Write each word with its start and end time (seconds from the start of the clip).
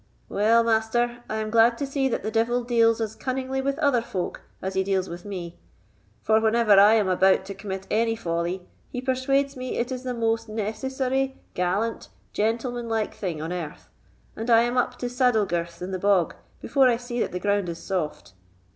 "Well, 0.29 0.63
Master, 0.63 1.23
I 1.29 1.35
am 1.35 1.51
glad 1.51 1.77
to 1.77 1.85
see 1.85 2.09
that 2.09 2.23
the 2.23 2.31
devil 2.31 2.63
deals 2.63 2.99
as 2.99 3.13
cunningly 3.15 3.61
with 3.61 3.77
other 3.77 4.01
folk 4.01 4.41
as 4.59 4.73
he 4.73 4.83
deals 4.83 5.07
with 5.07 5.25
me; 5.25 5.59
for 6.23 6.41
whenever 6.41 6.79
I 6.79 6.95
am 6.95 7.07
about 7.07 7.45
to 7.45 7.53
commit 7.53 7.85
any 7.91 8.15
folly, 8.15 8.65
he 8.89 8.99
persuades 8.99 9.55
me 9.55 9.77
it 9.77 9.91
is 9.91 10.01
the 10.01 10.15
most 10.15 10.49
necessary, 10.49 11.37
gallant, 11.53 12.09
gentlemanlike 12.33 13.13
thing 13.13 13.43
on 13.43 13.53
earth, 13.53 13.89
and 14.35 14.49
I 14.49 14.61
am 14.63 14.75
up 14.75 14.97
to 14.97 15.05
saddlegirths 15.05 15.83
in 15.83 15.91
the 15.91 15.99
bog 15.99 16.33
before 16.61 16.89
I 16.89 16.97
see 16.97 17.19
that 17.19 17.31
the 17.31 17.39
ground 17.39 17.69
is 17.69 17.77
soft. 17.77 18.33